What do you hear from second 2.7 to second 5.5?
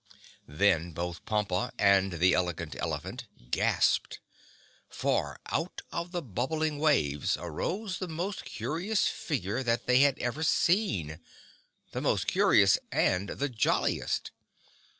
Elephant gasped, for